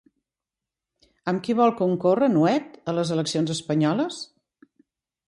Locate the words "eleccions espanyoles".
3.17-4.19